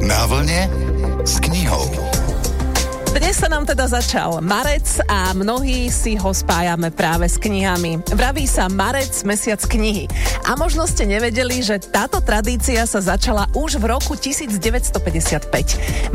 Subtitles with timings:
[0.00, 0.72] Na vlne
[1.20, 2.17] s knihou.
[3.28, 8.00] Dnes sa nám teda začal marec a mnohí si ho spájame práve s knihami.
[8.16, 10.08] Vraví sa marec, mesiac knihy.
[10.48, 15.44] A možno ste nevedeli, že táto tradícia sa začala už v roku 1955.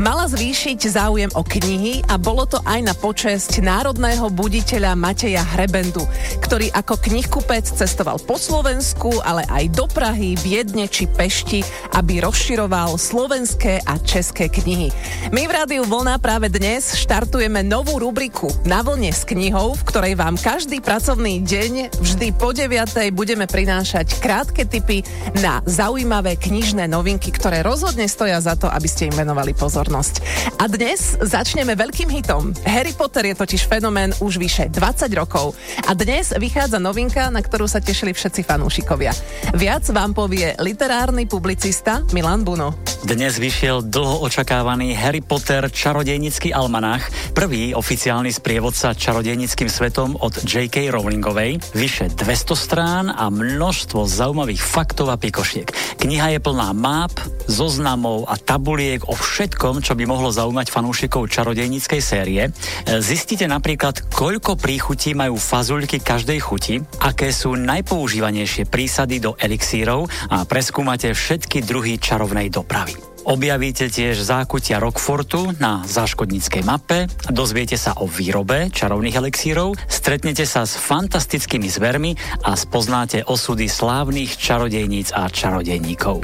[0.02, 6.02] Mala zvýšiť záujem o knihy a bolo to aj na počesť národného buditeľa Mateja Hrebendu,
[6.42, 11.62] ktorý ako knihkupec cestoval po Slovensku, ale aj do Prahy, Viedne či Pešti,
[11.94, 14.90] aby rozširoval slovenské a české knihy.
[15.30, 20.14] My v rádiu Vlna práve dnes štartujeme novú rubriku Na vlne s knihou, v ktorej
[20.16, 22.72] vám každý pracovný deň vždy po 9.
[23.12, 25.04] budeme prinášať krátke tipy
[25.44, 30.14] na zaujímavé knižné novinky, ktoré rozhodne stoja za to, aby ste im venovali pozornosť.
[30.56, 32.56] A dnes začneme veľkým hitom.
[32.64, 35.52] Harry Potter je totiž fenomén už vyše 20 rokov.
[35.84, 39.12] A dnes vychádza novinka, na ktorú sa tešili všetci fanúšikovia.
[39.52, 42.72] Viac vám povie literárny publicista Milan Buno.
[43.04, 46.56] Dnes vyšiel dlho očakávaný Harry Potter čarodejnický
[46.94, 50.94] almanach, prvý oficiálny sprievodca čarodejnickým svetom od J.K.
[50.94, 55.98] Rowlingovej, vyše 200 strán a množstvo zaujímavých faktov a pikošiek.
[55.98, 57.10] Kniha je plná map,
[57.50, 62.42] zoznamov a tabuliek o všetkom, čo by mohlo zaujímať fanúšikov čarodejníckej série.
[62.86, 70.46] Zistíte napríklad, koľko príchutí majú fazuľky každej chuti, aké sú najpoužívanejšie prísady do elixírov a
[70.46, 73.13] preskúmate všetky druhy čarovnej dopravy.
[73.24, 80.68] Objavíte tiež zákutia Rockfortu na záškodníckej mape, dozviete sa o výrobe čarovných elixírov, stretnete sa
[80.68, 86.20] s fantastickými zvermi a spoznáte osudy slávnych čarodejníc a čarodejníkov.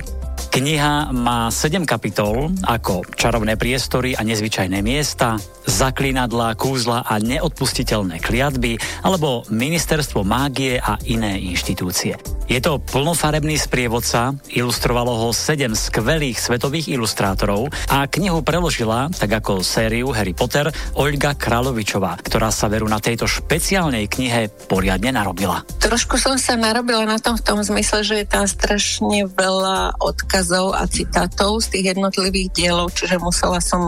[0.52, 8.76] Kniha má 7 kapitol ako čarovné priestory a nezvyčajné miesta, zaklinadlá, kúzla a neodpustiteľné kliatby
[9.00, 12.39] alebo ministerstvo mágie a iné inštitúcie.
[12.50, 19.62] Je to plnofarebný sprievodca, ilustrovalo ho 7 skvelých svetových ilustrátorov a knihu preložila, tak ako
[19.62, 20.66] sériu Harry Potter,
[20.98, 25.62] Olga Královičová, ktorá sa veru na tejto špeciálnej knihe poriadne narobila.
[25.78, 30.74] Trošku som sa narobila na tom v tom zmysle, že je tam strašne veľa odkazov
[30.74, 33.78] a citátov z tých jednotlivých dielov, čiže musela som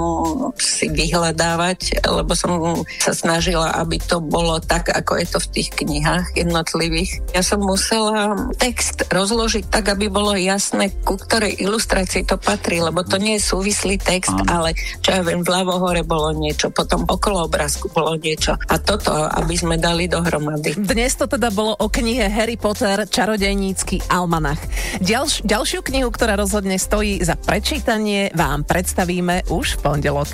[0.62, 5.68] si vyhľadávať, lebo som sa snažila, aby to bolo tak, ako je to v tých
[5.82, 7.26] knihách jednotlivých.
[7.34, 13.02] Ja som musela text rozložiť tak, aby bolo jasné, ku ktorej ilustrácii to patrí, lebo
[13.02, 14.46] to nie je súvislý text, Áno.
[14.48, 18.54] ale čo ja viem, vľavo hore bolo niečo, potom okolo obrázku bolo niečo.
[18.68, 20.76] A toto, aby sme dali dohromady.
[20.78, 24.60] Dnes to teda bolo o knihe Harry Potter, čarodejnícky almanach.
[25.02, 30.30] Ďalš, ďalšiu knihu, ktorá rozhodne stojí za prečítanie, vám predstavíme už v pondelok.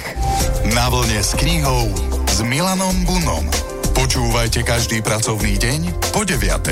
[0.74, 1.88] Na vlne s knihou
[2.28, 3.44] s Milanom Bunom.
[3.98, 5.80] Počúvajte každý pracovný deň
[6.14, 6.62] po 9.